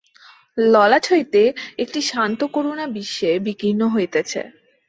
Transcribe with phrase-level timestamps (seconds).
[0.67, 1.41] ললাট হইতে
[1.83, 4.41] একটি শান্ত করুণা বিশ্বে বিকীর্ণ হইতেছে।